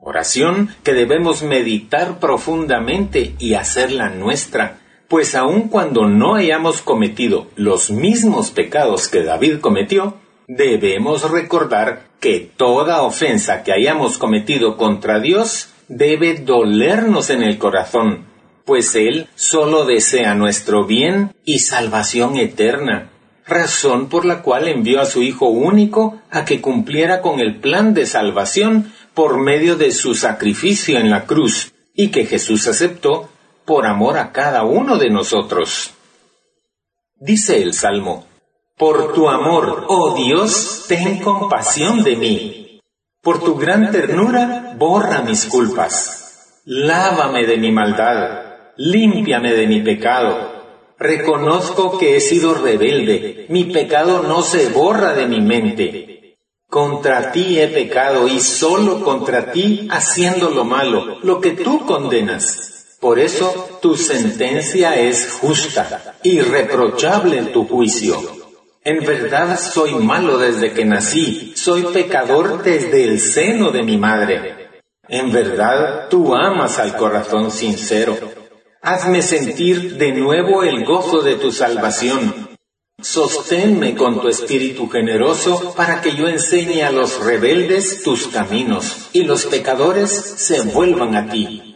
Oración 0.07 0.69
que 0.83 0.93
debemos 0.93 1.41
meditar 1.41 2.19
profundamente 2.19 3.33
y 3.39 3.55
hacerla 3.55 4.11
nuestra, 4.11 4.77
pues 5.07 5.33
aun 5.33 5.67
cuando 5.67 6.07
no 6.07 6.35
hayamos 6.35 6.83
cometido 6.83 7.47
los 7.55 7.89
mismos 7.89 8.51
pecados 8.51 9.07
que 9.07 9.23
David 9.23 9.61
cometió, 9.61 10.17
debemos 10.47 11.27
recordar 11.31 12.03
que 12.19 12.39
toda 12.55 13.01
ofensa 13.01 13.63
que 13.63 13.73
hayamos 13.73 14.19
cometido 14.19 14.77
contra 14.77 15.19
Dios 15.19 15.69
debe 15.87 16.35
dolernos 16.35 17.31
en 17.31 17.41
el 17.41 17.57
corazón, 17.57 18.25
pues 18.63 18.93
Él 18.93 19.27
solo 19.33 19.85
desea 19.85 20.35
nuestro 20.35 20.85
bien 20.85 21.33
y 21.45 21.57
salvación 21.57 22.37
eterna, 22.37 23.09
razón 23.47 24.07
por 24.09 24.25
la 24.25 24.43
cual 24.43 24.67
envió 24.67 25.01
a 25.01 25.05
su 25.05 25.23
Hijo 25.23 25.47
único 25.47 26.21
a 26.29 26.45
que 26.45 26.61
cumpliera 26.61 27.21
con 27.21 27.39
el 27.39 27.55
plan 27.55 27.95
de 27.95 28.05
salvación 28.05 28.93
por 29.15 29.39
medio 29.39 29.75
de 29.77 29.91
su 29.91 30.13
sacrificio 30.13 30.99
en 30.99 31.09
la 31.09 31.25
cruz, 31.25 31.73
y 31.93 32.09
que 32.11 32.25
Jesús 32.25 32.67
aceptó 32.67 33.29
por 33.65 33.87
amor 33.87 34.17
a 34.17 34.31
cada 34.31 34.63
uno 34.63 34.97
de 34.97 35.09
nosotros. 35.09 35.91
Dice 37.15 37.61
el 37.61 37.73
Salmo, 37.73 38.25
por 38.77 39.13
tu 39.13 39.29
amor, 39.29 39.85
oh 39.87 40.15
Dios, 40.15 40.83
ten 40.89 41.19
compasión 41.19 42.03
de 42.03 42.15
mí. 42.17 42.81
Por 43.21 43.41
tu 43.41 43.55
gran 43.55 43.89
ternura, 43.89 44.75
borra 44.77 45.21
mis 45.21 45.45
culpas. 45.45 46.61
Lávame 46.65 47.45
de 47.45 47.57
mi 47.57 47.71
maldad, 47.71 48.73
límpiame 48.75 49.53
de 49.53 49.67
mi 49.67 49.81
pecado. 49.81 50.55
Reconozco 50.99 51.97
que 51.97 52.17
he 52.17 52.19
sido 52.19 52.53
rebelde, 52.53 53.45
mi 53.49 53.63
pecado 53.65 54.23
no 54.23 54.41
se 54.41 54.69
borra 54.69 55.13
de 55.13 55.27
mi 55.27 55.39
mente. 55.39 56.14
Contra 56.75 57.31
ti 57.31 57.57
he 57.57 57.69
pecado 57.69 58.27
y 58.27 58.41
solo 58.41 58.99
contra 59.01 59.53
ti 59.53 59.87
haciendo 59.89 60.49
lo 60.49 60.65
malo, 60.65 61.19
lo 61.23 61.39
que 61.39 61.51
tú 61.51 61.85
condenas. 61.85 62.97
Por 62.99 63.17
eso 63.17 63.79
tu 63.81 63.95
sentencia 63.95 64.99
es 64.99 65.31
justa, 65.39 66.17
irreprochable 66.21 67.37
en 67.37 67.53
tu 67.53 67.65
juicio. 67.65 68.21
En 68.83 69.05
verdad 69.05 69.57
soy 69.57 69.95
malo 69.95 70.37
desde 70.37 70.73
que 70.73 70.83
nací, 70.83 71.53
soy 71.55 71.83
pecador 71.93 72.61
desde 72.61 73.05
el 73.05 73.21
seno 73.21 73.71
de 73.71 73.81
mi 73.81 73.95
madre. 73.95 74.81
En 75.07 75.31
verdad 75.31 76.09
tú 76.09 76.35
amas 76.35 76.77
al 76.77 76.97
corazón 76.97 77.51
sincero. 77.51 78.17
Hazme 78.81 79.21
sentir 79.21 79.95
de 79.95 80.11
nuevo 80.11 80.61
el 80.63 80.83
gozo 80.83 81.21
de 81.21 81.35
tu 81.35 81.53
salvación 81.53 82.54
Sosténme 83.05 83.93
con 83.93 84.19
tu 84.19 84.29
espíritu 84.29 84.89
generoso 84.89 85.75
para 85.75 86.01
que 86.01 86.15
yo 86.15 86.27
enseñe 86.27 86.81
a 86.81 86.89
los 86.91 87.23
rebeldes 87.23 88.01
tus 88.01 88.25
caminos 88.27 89.09
y 89.13 89.21
los 89.25 89.45
pecadores 89.45 90.09
se 90.11 90.61
vuelvan 90.61 91.15
a 91.15 91.29
ti. 91.29 91.75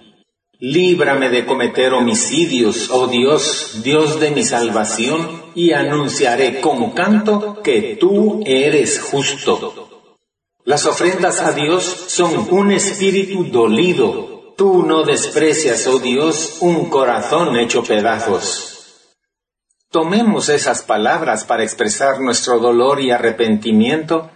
Líbrame 0.57 1.29
de 1.29 1.45
cometer 1.45 1.93
homicidios, 1.93 2.89
oh 2.89 3.05
Dios, 3.05 3.81
Dios 3.83 4.19
de 4.19 4.31
mi 4.31 4.43
salvación, 4.43 5.43
y 5.53 5.71
anunciaré 5.71 6.61
con 6.61 6.93
canto 6.93 7.61
que 7.61 7.95
tú 7.99 8.41
eres 8.43 8.99
justo. 8.99 9.87
Las 10.65 10.87
ofrendas 10.87 11.41
a 11.41 11.51
Dios 11.51 12.05
son 12.07 12.47
un 12.49 12.71
espíritu 12.71 13.43
dolido. 13.43 14.55
Tú 14.57 14.81
no 14.81 15.03
desprecias, 15.03 15.85
oh 15.85 15.99
Dios, 15.99 16.57
un 16.61 16.89
corazón 16.89 17.55
hecho 17.55 17.83
pedazos. 17.83 18.78
Tomemos 19.91 20.49
esas 20.49 20.83
palabras 20.83 21.45
para 21.45 21.63
expresar 21.63 22.19
nuestro 22.21 22.59
dolor 22.59 23.01
y 23.01 23.09
arrepentimiento 23.09 24.29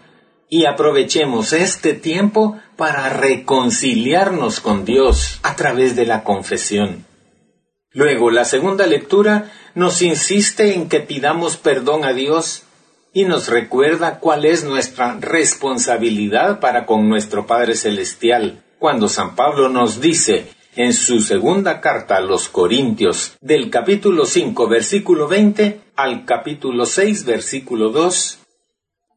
y 0.50 0.66
aprovechemos 0.66 1.54
este 1.54 1.94
tiempo 1.94 2.58
para 2.76 3.10
reconciliarnos 3.10 4.60
con 4.60 4.84
Dios 4.84 5.40
a 5.44 5.56
través 5.56 5.96
de 5.96 6.08
la 6.08 6.24
confesión. 6.24 7.06
Luego, 7.92 8.32
la 8.32 8.46
segunda 8.46 8.88
lectura 8.88 9.52
nos 9.76 10.02
insiste 10.02 10.74
en 10.74 10.90
que 10.90 11.02
pidamos 11.02 11.58
perdón 11.58 12.04
a 12.04 12.14
Dios 12.14 12.64
y 13.14 13.26
nos 13.26 13.48
recuerda 13.48 14.18
cuál 14.18 14.46
es 14.46 14.64
nuestra 14.64 15.18
responsabilidad 15.20 16.60
para 16.62 16.88
con 16.88 17.08
nuestro 17.08 17.46
Padre 17.46 17.76
Celestial, 17.76 18.64
cuando 18.80 19.08
San 19.08 19.36
Pablo 19.36 19.70
nos 19.70 20.02
dice, 20.02 20.48
en 20.76 20.94
su 20.94 21.20
segunda 21.20 21.80
carta 21.82 22.18
a 22.18 22.22
los 22.22 22.50
Corintios, 22.50 23.38
del 23.42 23.70
capítulo 23.70 24.26
5, 24.26 24.68
versículo 24.68 25.28
20 25.28 25.82
al 25.96 26.26
capítulo 26.26 26.86
6, 26.86 27.26
versículo 27.26 27.90
2. 27.90 28.40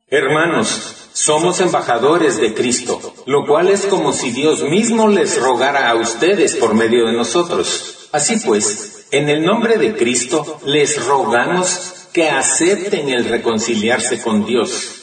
Hermanos, 0.08 1.08
somos 1.12 1.60
embajadores 1.60 2.40
de 2.40 2.54
Cristo, 2.54 3.14
lo 3.26 3.46
cual 3.46 3.68
es 3.68 3.86
como 3.86 4.12
si 4.12 4.30
Dios 4.30 4.62
mismo 4.62 5.08
les 5.08 5.40
rogara 5.40 5.90
a 5.90 5.96
ustedes 5.96 6.56
por 6.56 6.75
medio 6.75 7.06
de 7.06 7.12
nosotros. 7.12 8.08
Así 8.12 8.36
pues, 8.44 9.06
en 9.10 9.28
el 9.28 9.44
nombre 9.44 9.78
de 9.78 9.94
Cristo 9.94 10.60
les 10.64 11.04
rogamos 11.06 12.08
que 12.12 12.28
acepten 12.28 13.08
el 13.08 13.25
reconciliarse 13.25 14.22
con 14.22 14.46
Dios 14.46 14.96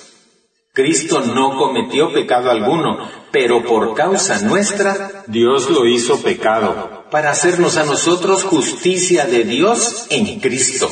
Cristo 0.75 1.21
no 1.21 1.55
cometió 1.55 2.11
pecado 2.11 2.49
alguno, 2.49 3.07
pero 3.31 3.63
por 3.63 3.93
causa 3.93 4.41
nuestra 4.41 5.23
Dios 5.27 5.69
lo 5.69 5.85
hizo 5.85 6.23
pecado, 6.23 7.03
para 7.11 7.29
hacernos 7.29 7.77
a 7.77 7.83
nosotros 7.83 8.43
justicia 8.43 9.27
de 9.27 9.43
Dios 9.43 10.07
en 10.09 10.39
Cristo. 10.39 10.89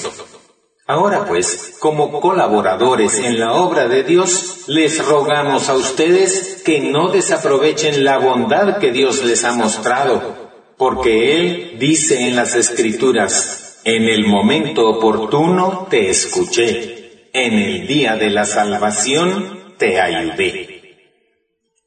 Ahora 0.85 1.25
pues, 1.25 1.77
como 1.79 2.21
colaboradores 2.21 3.17
en 3.17 3.39
la 3.39 3.53
obra 3.53 3.88
de 3.88 4.03
Dios, 4.03 4.65
les 4.67 5.03
rogamos 5.03 5.67
a 5.67 5.73
ustedes 5.73 6.61
que 6.63 6.79
no 6.79 7.09
desaprovechen 7.09 8.03
la 8.03 8.19
bondad 8.19 8.77
que 8.77 8.91
Dios 8.91 9.23
les 9.23 9.43
ha 9.45 9.53
mostrado, 9.53 10.51
porque 10.77 11.39
Él 11.39 11.77
dice 11.79 12.27
en 12.27 12.35
las 12.35 12.53
Escrituras, 12.53 13.79
en 13.83 14.03
el 14.03 14.27
momento 14.27 14.87
oportuno 14.87 15.87
te 15.89 16.11
escuché, 16.11 17.29
en 17.33 17.53
el 17.53 17.87
día 17.87 18.15
de 18.15 18.29
la 18.29 18.46
salvación 18.46 19.60
te 19.81 20.00
ayudé. 20.00 21.00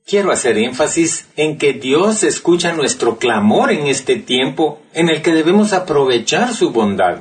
Quiero 0.04 0.32
hacer 0.32 0.58
énfasis 0.58 1.28
en 1.36 1.58
que 1.58 1.74
Dios 1.74 2.24
escucha 2.24 2.72
nuestro 2.72 3.18
clamor 3.18 3.70
en 3.70 3.86
este 3.86 4.16
tiempo 4.16 4.80
en 4.94 5.08
el 5.08 5.22
que 5.22 5.30
debemos 5.30 5.72
aprovechar 5.72 6.52
su 6.52 6.72
bondad. 6.72 7.18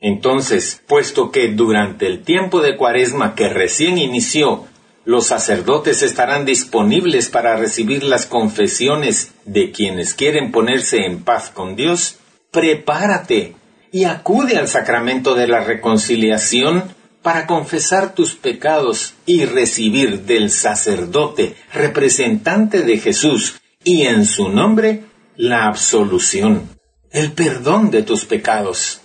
Entonces, 0.00 0.82
puesto 0.88 1.30
que 1.30 1.46
durante 1.52 2.08
el 2.08 2.24
tiempo 2.24 2.60
de 2.60 2.76
cuaresma 2.76 3.36
que 3.36 3.48
recién 3.48 3.96
inició, 3.96 4.64
los 5.04 5.28
sacerdotes 5.28 6.02
estarán 6.02 6.44
disponibles 6.44 7.28
para 7.28 7.56
recibir 7.56 8.02
las 8.02 8.26
confesiones 8.26 9.32
de 9.44 9.70
quienes 9.70 10.14
quieren 10.14 10.50
ponerse 10.50 11.06
en 11.06 11.22
paz 11.22 11.48
con 11.48 11.76
Dios, 11.76 12.18
prepárate 12.50 13.54
y 13.92 14.04
acude 14.04 14.56
al 14.58 14.66
sacramento 14.66 15.36
de 15.36 15.46
la 15.46 15.60
reconciliación 15.60 16.97
para 17.22 17.46
confesar 17.46 18.14
tus 18.14 18.34
pecados 18.34 19.14
y 19.26 19.44
recibir 19.44 20.22
del 20.22 20.50
sacerdote 20.50 21.56
representante 21.72 22.82
de 22.82 22.98
Jesús 22.98 23.60
y 23.84 24.02
en 24.02 24.24
su 24.24 24.48
nombre 24.48 25.04
la 25.36 25.66
absolución, 25.66 26.68
el 27.10 27.32
perdón 27.32 27.90
de 27.90 28.02
tus 28.02 28.24
pecados. 28.24 29.00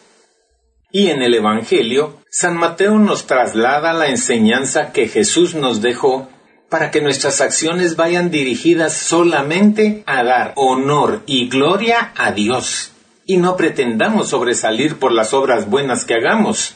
Y 0.91 1.10
en 1.10 1.21
el 1.21 1.34
Evangelio, 1.34 2.19
San 2.30 2.56
Mateo 2.56 2.99
nos 2.99 3.26
traslada 3.26 3.93
la 3.93 4.10
enseñanza 4.10 4.91
que 4.91 5.08
Jesús 5.08 5.56
nos 5.56 5.82
dejó 5.82 6.30
para 6.69 6.89
que 6.89 7.02
nuestras 7.02 7.39
acciones 7.41 7.95
vayan 7.95 8.32
dirigidas 8.32 8.97
solamente 8.97 10.04
a 10.08 10.23
dar 10.23 10.54
honor 10.56 11.21
y 11.28 11.47
gloria 11.47 12.12
a 12.15 12.32
Dios, 12.32 12.91
y 13.26 13.38
no 13.38 13.56
pretendamos 13.56 14.30
sobresalir 14.30 14.97
por 14.97 15.12
las 15.12 15.36
obras 15.36 15.69
buenas 15.69 16.04
que 16.06 16.15
hagamos, 16.15 16.76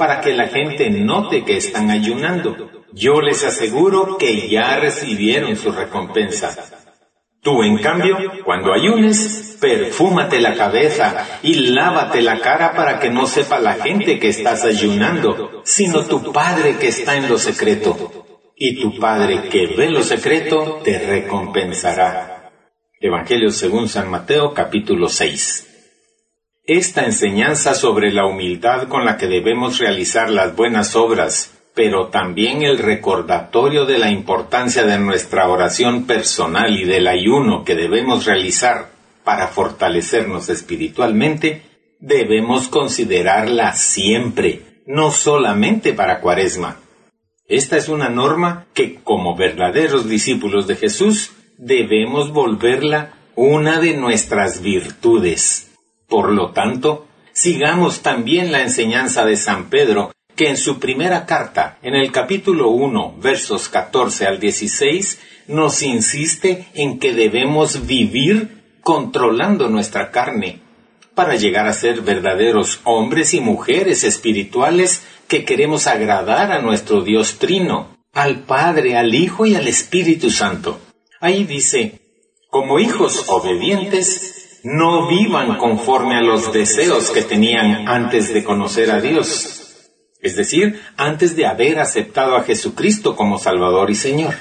para 0.00 0.22
que 0.22 0.32
la 0.32 0.48
gente 0.48 0.88
note 0.88 1.44
que 1.44 1.58
están 1.58 1.90
ayunando. 1.90 2.70
Yo 2.94 3.20
les 3.20 3.44
aseguro 3.44 4.16
que 4.16 4.48
ya 4.48 4.76
recibieron 4.76 5.56
su 5.56 5.70
recompensa. 5.72 6.56
Tú, 7.42 7.62
en 7.62 7.76
cambio, 7.76 8.16
cuando 8.42 8.72
ayunes, 8.72 9.58
perfúmate 9.60 10.40
la 10.40 10.54
cabeza 10.54 11.38
y 11.42 11.72
lávate 11.72 12.22
la 12.22 12.40
cara 12.40 12.72
para 12.72 12.98
que 12.98 13.10
no 13.10 13.26
sepa 13.26 13.60
la 13.60 13.74
gente 13.74 14.18
que 14.18 14.28
estás 14.28 14.64
ayunando, 14.64 15.60
sino 15.64 16.06
tu 16.06 16.32
Padre 16.32 16.76
que 16.78 16.88
está 16.88 17.16
en 17.16 17.28
lo 17.28 17.36
secreto. 17.36 17.94
Y 18.56 18.80
tu 18.80 18.98
Padre 18.98 19.50
que 19.50 19.66
ve 19.76 19.90
lo 19.90 20.02
secreto 20.02 20.80
te 20.82 20.98
recompensará. 20.98 22.50
Evangelio 22.98 23.50
según 23.50 23.86
San 23.86 24.10
Mateo 24.10 24.54
capítulo 24.54 25.08
6. 25.08 25.69
Esta 26.64 27.04
enseñanza 27.04 27.74
sobre 27.74 28.12
la 28.12 28.26
humildad 28.26 28.88
con 28.88 29.04
la 29.04 29.16
que 29.16 29.26
debemos 29.26 29.78
realizar 29.78 30.30
las 30.30 30.54
buenas 30.54 30.94
obras, 30.94 31.58
pero 31.74 32.08
también 32.08 32.62
el 32.62 32.78
recordatorio 32.78 33.86
de 33.86 33.98
la 33.98 34.10
importancia 34.10 34.84
de 34.84 34.98
nuestra 34.98 35.48
oración 35.48 36.06
personal 36.06 36.78
y 36.78 36.84
del 36.84 37.08
ayuno 37.08 37.64
que 37.64 37.74
debemos 37.74 38.26
realizar 38.26 38.90
para 39.24 39.48
fortalecernos 39.48 40.50
espiritualmente, 40.50 41.62
debemos 41.98 42.68
considerarla 42.68 43.72
siempre, 43.72 44.82
no 44.86 45.10
solamente 45.10 45.94
para 45.94 46.20
Cuaresma. 46.20 46.76
Esta 47.46 47.78
es 47.78 47.88
una 47.88 48.10
norma 48.10 48.66
que, 48.74 48.96
como 48.96 49.34
verdaderos 49.34 50.08
discípulos 50.08 50.66
de 50.66 50.76
Jesús, 50.76 51.32
debemos 51.56 52.32
volverla 52.32 53.14
una 53.34 53.80
de 53.80 53.96
nuestras 53.96 54.60
virtudes. 54.60 55.69
Por 56.10 56.32
lo 56.32 56.50
tanto, 56.50 57.06
sigamos 57.32 58.02
también 58.02 58.50
la 58.50 58.62
enseñanza 58.62 59.24
de 59.24 59.36
San 59.36 59.70
Pedro, 59.70 60.10
que 60.34 60.48
en 60.48 60.56
su 60.56 60.80
primera 60.80 61.24
carta, 61.24 61.78
en 61.82 61.94
el 61.94 62.10
capítulo 62.10 62.70
1, 62.70 63.14
versos 63.22 63.68
14 63.68 64.26
al 64.26 64.40
16, 64.40 65.20
nos 65.46 65.82
insiste 65.82 66.66
en 66.74 66.98
que 66.98 67.14
debemos 67.14 67.86
vivir 67.86 68.80
controlando 68.82 69.68
nuestra 69.68 70.10
carne, 70.10 70.60
para 71.14 71.36
llegar 71.36 71.68
a 71.68 71.72
ser 71.72 72.00
verdaderos 72.00 72.80
hombres 72.82 73.32
y 73.32 73.40
mujeres 73.40 74.02
espirituales 74.02 75.04
que 75.28 75.44
queremos 75.44 75.86
agradar 75.86 76.50
a 76.50 76.60
nuestro 76.60 77.02
Dios 77.02 77.38
Trino, 77.38 77.96
al 78.12 78.40
Padre, 78.40 78.96
al 78.96 79.14
Hijo 79.14 79.46
y 79.46 79.54
al 79.54 79.68
Espíritu 79.68 80.30
Santo. 80.30 80.80
Ahí 81.20 81.44
dice, 81.44 82.00
como 82.48 82.80
hijos 82.80 83.26
obedientes, 83.28 84.39
no 84.62 85.08
vivan 85.08 85.56
conforme 85.56 86.16
a 86.16 86.22
los 86.22 86.52
deseos 86.52 87.10
que 87.10 87.22
tenían 87.22 87.88
antes 87.88 88.32
de 88.32 88.44
conocer 88.44 88.90
a 88.90 89.00
Dios, 89.00 89.60
es 90.20 90.36
decir, 90.36 90.80
antes 90.96 91.36
de 91.36 91.46
haber 91.46 91.78
aceptado 91.78 92.36
a 92.36 92.42
Jesucristo 92.42 93.16
como 93.16 93.38
Salvador 93.38 93.90
y 93.90 93.94
Señor. 93.94 94.34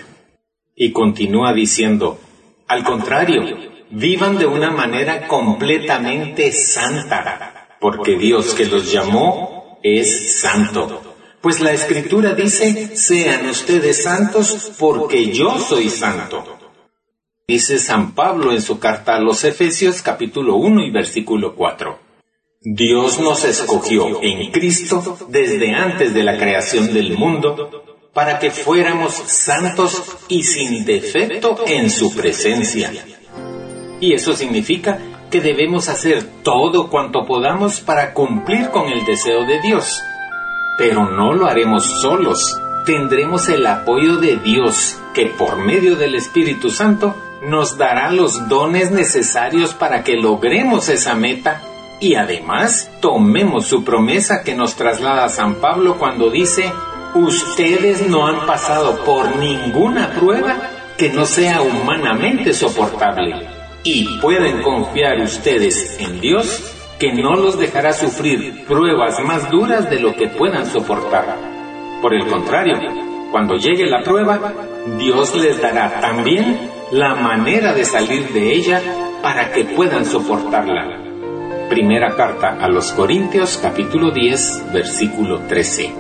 Y 0.75 0.91
continúa 0.91 1.53
diciendo, 1.53 2.19
al 2.67 2.83
contrario, 2.83 3.41
vivan 3.89 4.37
de 4.37 4.45
una 4.45 4.71
manera 4.71 5.27
completamente 5.27 6.51
santa, 6.51 7.77
porque 7.79 8.17
Dios 8.17 8.53
que 8.53 8.65
los 8.65 8.91
llamó 8.91 9.79
es 9.83 10.41
santo. 10.41 11.01
Pues 11.41 11.61
la 11.61 11.71
escritura 11.71 12.33
dice, 12.33 12.97
sean 12.97 13.47
ustedes 13.47 14.03
santos 14.03 14.73
porque 14.77 15.31
yo 15.31 15.57
soy 15.57 15.89
santo. 15.89 16.58
Dice 17.49 17.79
San 17.79 18.11
Pablo 18.11 18.51
en 18.51 18.61
su 18.61 18.77
carta 18.77 19.15
a 19.15 19.19
los 19.19 19.43
Efesios 19.43 20.03
capítulo 20.03 20.57
1 20.57 20.83
y 20.83 20.91
versículo 20.91 21.55
4. 21.55 21.97
Dios 22.61 23.19
nos 23.19 23.43
escogió 23.43 24.21
en 24.21 24.51
Cristo 24.51 25.17
desde 25.29 25.73
antes 25.73 26.13
de 26.13 26.21
la 26.21 26.37
creación 26.37 26.93
del 26.93 27.17
mundo 27.17 27.71
para 28.13 28.37
que 28.37 28.51
fuéramos 28.51 29.13
santos 29.13 30.15
y 30.27 30.43
sin 30.43 30.85
defecto 30.85 31.63
en 31.65 31.89
su 31.89 32.13
presencia. 32.13 32.91
Y 33.99 34.13
eso 34.13 34.35
significa 34.35 34.99
que 35.31 35.41
debemos 35.41 35.89
hacer 35.89 36.23
todo 36.43 36.91
cuanto 36.91 37.25
podamos 37.25 37.79
para 37.79 38.13
cumplir 38.13 38.69
con 38.69 38.89
el 38.89 39.03
deseo 39.05 39.47
de 39.47 39.59
Dios. 39.59 39.99
Pero 40.77 41.09
no 41.09 41.33
lo 41.33 41.47
haremos 41.47 41.83
solos. 41.83 42.55
Tendremos 42.85 43.49
el 43.49 43.65
apoyo 43.65 44.17
de 44.17 44.35
Dios, 44.35 44.99
que 45.15 45.25
por 45.25 45.57
medio 45.57 45.95
del 45.95 46.13
Espíritu 46.13 46.69
Santo 46.69 47.15
nos 47.41 47.77
dará 47.77 48.11
los 48.11 48.49
dones 48.49 48.91
necesarios 48.91 49.73
para 49.73 50.03
que 50.03 50.15
logremos 50.15 50.89
esa 50.89 51.15
meta 51.15 51.61
y 51.99 52.15
además 52.15 52.91
tomemos 53.01 53.65
su 53.65 53.83
promesa 53.83 54.43
que 54.43 54.55
nos 54.55 54.75
traslada 54.75 55.29
San 55.29 55.55
Pablo 55.55 55.97
cuando 55.97 56.29
dice, 56.29 56.71
ustedes 57.13 58.07
no 58.07 58.27
han 58.27 58.45
pasado 58.45 59.03
por 59.03 59.35
ninguna 59.37 60.11
prueba 60.11 60.55
que 60.97 61.09
no 61.09 61.25
sea 61.25 61.61
humanamente 61.61 62.53
soportable 62.53 63.47
y 63.83 64.19
pueden 64.19 64.61
confiar 64.61 65.19
ustedes 65.21 65.97
en 65.99 66.19
Dios 66.19 66.75
que 66.99 67.13
no 67.13 67.35
los 67.35 67.57
dejará 67.57 67.93
sufrir 67.93 68.65
pruebas 68.65 69.19
más 69.21 69.49
duras 69.49 69.89
de 69.89 69.99
lo 69.99 70.15
que 70.15 70.27
puedan 70.27 70.65
soportar. 70.65 71.37
Por 72.01 72.13
el 72.13 72.27
contrario, 72.27 72.75
cuando 73.31 73.55
llegue 73.55 73.85
la 73.85 74.03
prueba, 74.03 74.53
Dios 74.97 75.33
les 75.35 75.61
dará 75.61 76.01
también 76.01 76.78
la 76.91 77.13
manera 77.13 77.73
de 77.73 77.85
salir 77.85 78.33
de 78.33 78.51
ella 78.53 78.81
para 79.21 79.51
que 79.51 79.63
puedan 79.63 80.05
soportarla. 80.05 80.97
Primera 81.69 82.15
carta 82.15 82.57
a 82.59 82.67
los 82.67 82.93
Corintios 82.93 83.59
capítulo 83.61 84.09
10 84.11 84.73
versículo 84.73 85.41
13. 85.41 85.93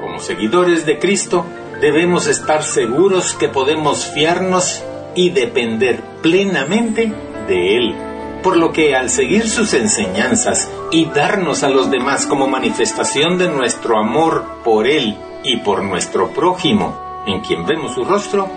Como 0.00 0.18
seguidores 0.18 0.84
de 0.84 0.98
Cristo, 0.98 1.44
debemos 1.80 2.26
estar 2.26 2.64
seguros 2.64 3.34
que 3.34 3.48
podemos 3.48 4.06
fiarnos 4.06 4.82
y 5.14 5.30
depender 5.30 6.02
plenamente 6.22 7.12
de 7.46 7.76
Él. 7.76 7.94
Por 8.42 8.56
lo 8.56 8.72
que 8.72 8.96
al 8.96 9.10
seguir 9.10 9.48
sus 9.48 9.74
enseñanzas 9.74 10.68
y 10.90 11.04
darnos 11.04 11.62
a 11.62 11.68
los 11.68 11.88
demás 11.88 12.26
como 12.26 12.48
manifestación 12.48 13.38
de 13.38 13.48
nuestro 13.48 13.96
amor 13.98 14.44
por 14.64 14.88
Él 14.88 15.16
y 15.44 15.58
por 15.58 15.84
nuestro 15.84 16.30
prójimo, 16.30 17.22
en 17.28 17.40
quien 17.42 17.64
vemos 17.64 17.94
su 17.94 18.04
rostro, 18.04 18.48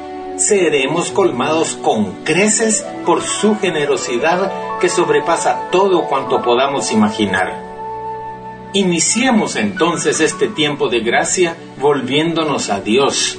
seremos 0.48 1.12
colmados 1.12 1.76
con 1.76 2.24
creces 2.24 2.86
por 3.06 3.22
su 3.22 3.58
generosidad 3.60 4.80
que 4.80 4.90
sobrepasa 4.90 5.70
todo 5.72 6.08
cuanto 6.08 6.42
podamos 6.42 6.92
imaginar. 6.92 7.72
Iniciemos 8.74 9.56
entonces 9.56 10.20
este 10.22 10.48
tiempo 10.48 10.88
de 10.90 11.02
gracia 11.02 11.56
volviéndonos 11.80 12.70
a 12.70 12.80
Dios. 12.80 13.38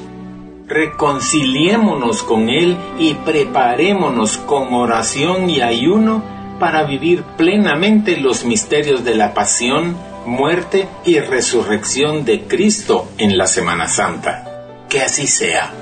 Reconciliémonos 0.68 2.22
con 2.22 2.48
Él 2.48 2.76
y 2.98 3.14
preparémonos 3.14 4.36
con 4.38 4.72
oración 4.74 5.50
y 5.50 5.60
ayuno 5.60 6.22
para 6.60 6.84
vivir 6.84 7.24
plenamente 7.36 8.18
los 8.18 8.44
misterios 8.44 9.04
de 9.04 9.16
la 9.16 9.34
pasión, 9.34 9.96
muerte 10.26 10.86
y 11.04 11.18
resurrección 11.18 12.24
de 12.24 12.42
Cristo 12.42 13.08
en 13.18 13.36
la 13.36 13.46
Semana 13.46 13.88
Santa. 13.88 14.86
Que 14.88 15.02
así 15.02 15.26
sea. 15.26 15.72